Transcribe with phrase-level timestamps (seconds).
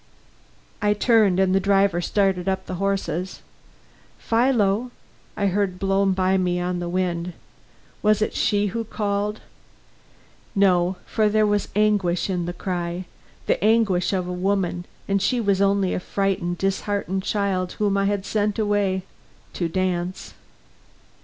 [0.81, 3.43] I turned, and the driver started up the horses.
[4.17, 4.89] "Philo!"
[5.37, 7.33] I heard blown by me on the wind.
[8.01, 9.41] Was it she who called?
[10.55, 13.05] No, for there was anguish in the cry,
[13.45, 18.05] the anguish of a woman, and she was only a frightened, disheartened child whom I
[18.05, 19.03] had sent away
[19.53, 20.33] to dance.